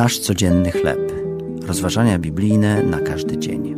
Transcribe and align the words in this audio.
Nasz 0.00 0.18
codzienny 0.18 0.72
chleb. 0.72 1.12
Rozważania 1.62 2.18
biblijne 2.18 2.82
na 2.82 3.00
każdy 3.00 3.38
dzień. 3.38 3.74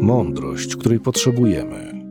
Mądrość, 0.00 0.76
której 0.76 1.00
potrzebujemy. 1.00 2.04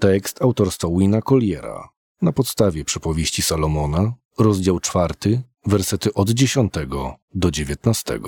Tekst 0.00 0.42
autorstwa 0.42 0.88
Wina 0.98 1.22
Colliera 1.22 1.88
na 2.22 2.32
podstawie 2.32 2.84
przypowieści 2.84 3.42
Salomona, 3.42 4.12
rozdział 4.38 4.80
czwarty, 4.80 5.42
wersety 5.66 6.14
od 6.14 6.30
10 6.30 6.72
do 7.34 7.50
19. 7.50 8.20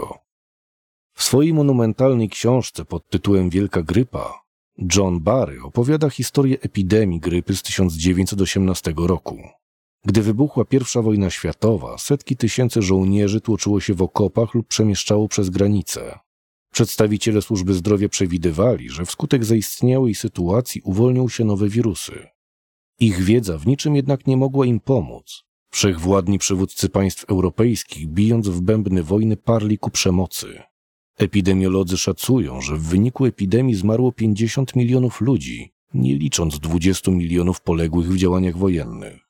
W 1.15 1.23
swojej 1.23 1.55
monumentalnej 1.55 2.29
książce 2.29 2.84
pod 2.84 3.09
tytułem 3.09 3.51
Wielka 3.51 3.83
Grypa 3.83 4.42
John 4.97 5.20
Barry 5.20 5.62
opowiada 5.62 6.10
historię 6.10 6.60
epidemii 6.60 7.20
grypy 7.20 7.56
z 7.56 7.62
1918 7.62 8.95
roku. 8.97 9.38
Gdy 10.05 10.23
wybuchła 10.23 10.65
I 10.73 11.02
wojna 11.02 11.30
światowa, 11.30 11.98
setki 11.98 12.37
tysięcy 12.37 12.83
żołnierzy 12.83 13.41
tłoczyło 13.41 13.80
się 13.80 13.95
w 13.95 14.02
okopach 14.02 14.55
lub 14.55 14.69
przemieszczało 14.69 15.29
przez 15.29 15.51
granice. 15.51 16.19
Przedstawiciele 16.73 17.43
służby 17.43 17.75
zdrowia 17.75 18.09
przewidywali, 18.09 18.91
że 18.91 19.05
wskutek 19.05 19.45
zaistniałej 19.45 20.15
sytuacji 20.15 20.80
uwolnią 20.80 21.29
się 21.29 21.45
nowe 21.45 21.69
wirusy. 21.69 22.27
Ich 23.01 23.25
wiedza 23.25 23.59
w 23.59 23.66
niczym 23.66 23.97
jednak 23.97 24.27
nie 24.27 24.37
mogła 24.37 24.66
im 24.66 24.80
pomóc. 24.80 25.45
Wszechwładni 25.70 26.39
przywódcy 26.39 26.89
państw 26.89 27.25
europejskich, 27.25 28.09
bijąc 28.09 28.48
w 28.48 28.61
bębny 28.61 29.03
wojny, 29.03 29.37
parli 29.37 29.78
ku 29.78 29.91
przemocy. 29.91 30.62
Epidemiolodzy 31.17 31.97
szacują, 31.97 32.61
że 32.61 32.77
w 32.77 32.83
wyniku 32.83 33.27
epidemii 33.27 33.75
zmarło 33.75 34.12
50 34.12 34.77
milionów 34.77 35.20
ludzi, 35.20 35.73
nie 35.95 36.15
licząc 36.15 36.59
20 36.59 37.11
milionów 37.11 37.61
poległych 37.61 38.09
w 38.09 38.17
działaniach 38.17 38.56
wojennych. 38.56 39.27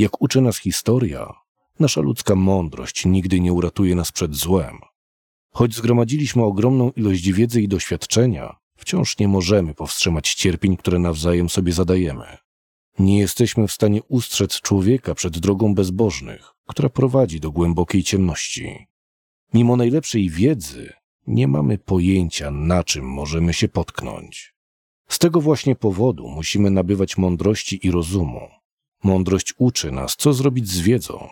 Jak 0.00 0.22
uczy 0.22 0.40
nas 0.40 0.58
historia, 0.58 1.34
nasza 1.78 2.00
ludzka 2.00 2.34
mądrość 2.34 3.04
nigdy 3.04 3.40
nie 3.40 3.52
uratuje 3.52 3.94
nas 3.94 4.12
przed 4.12 4.34
złem. 4.34 4.78
Choć 5.50 5.74
zgromadziliśmy 5.74 6.44
ogromną 6.44 6.90
ilość 6.90 7.32
wiedzy 7.32 7.62
i 7.62 7.68
doświadczenia, 7.68 8.56
wciąż 8.76 9.18
nie 9.18 9.28
możemy 9.28 9.74
powstrzymać 9.74 10.34
cierpień, 10.34 10.76
które 10.76 10.98
nawzajem 10.98 11.48
sobie 11.48 11.72
zadajemy. 11.72 12.36
Nie 12.98 13.18
jesteśmy 13.18 13.68
w 13.68 13.72
stanie 13.72 14.02
ustrzec 14.02 14.60
człowieka 14.60 15.14
przed 15.14 15.38
drogą 15.38 15.74
bezbożnych, 15.74 16.54
która 16.66 16.88
prowadzi 16.88 17.40
do 17.40 17.50
głębokiej 17.50 18.02
ciemności. 18.02 18.86
Mimo 19.54 19.76
najlepszej 19.76 20.30
wiedzy, 20.30 20.92
nie 21.26 21.48
mamy 21.48 21.78
pojęcia, 21.78 22.50
na 22.50 22.84
czym 22.84 23.04
możemy 23.04 23.54
się 23.54 23.68
potknąć. 23.68 24.54
Z 25.08 25.18
tego 25.18 25.40
właśnie 25.40 25.76
powodu 25.76 26.28
musimy 26.28 26.70
nabywać 26.70 27.16
mądrości 27.16 27.86
i 27.86 27.90
rozumu. 27.90 28.59
Mądrość 29.02 29.54
uczy 29.58 29.90
nas, 29.90 30.16
co 30.16 30.32
zrobić 30.32 30.68
z 30.68 30.80
wiedzą. 30.80 31.28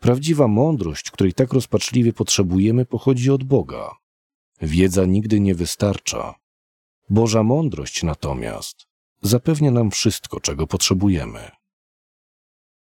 Prawdziwa 0.00 0.48
mądrość, 0.48 1.10
której 1.10 1.32
tak 1.32 1.52
rozpaczliwie 1.52 2.12
potrzebujemy, 2.12 2.86
pochodzi 2.86 3.30
od 3.30 3.44
Boga. 3.44 3.90
Wiedza 4.62 5.04
nigdy 5.04 5.40
nie 5.40 5.54
wystarcza. 5.54 6.34
Boża 7.10 7.42
mądrość 7.42 8.02
natomiast 8.02 8.86
zapewnia 9.22 9.70
nam 9.70 9.90
wszystko, 9.90 10.40
czego 10.40 10.66
potrzebujemy. 10.66 11.50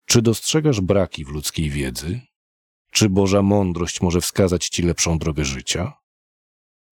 Czy 0.06 0.22
dostrzegasz 0.22 0.80
braki 0.80 1.24
w 1.24 1.28
ludzkiej 1.28 1.70
wiedzy? 1.70 2.20
Czy 2.90 3.08
Boża 3.08 3.42
mądrość 3.42 4.00
może 4.00 4.20
wskazać 4.20 4.68
Ci 4.68 4.82
lepszą 4.82 5.18
drogę 5.18 5.44
życia? 5.44 5.92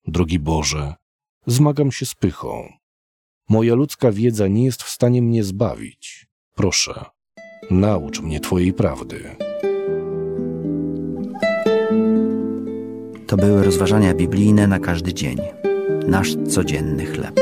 Drogi 0.07 0.39
Boże, 0.39 0.95
zmagam 1.47 1.93
się 1.93 2.07
z 2.07 2.15
pychą. 2.15 2.73
Moja 3.49 3.75
ludzka 3.75 4.13
wiedza 4.13 4.49
nie 4.49 4.65
jest 4.65 4.83
w 4.83 4.91
stanie 4.91 5.23
mnie 5.23 5.45
zbawić. 5.45 6.27
Proszę, 6.55 7.05
naucz 7.71 8.21
mnie 8.21 8.41
Twojej 8.41 8.73
prawdy. 8.73 9.37
To 13.27 13.37
były 13.37 13.65
rozważania 13.65 14.15
biblijne 14.15 14.67
na 14.67 14.79
każdy 14.79 15.15
dzień. 15.15 15.39
Nasz 16.07 16.37
codzienny 16.49 17.07
chleb. 17.07 17.41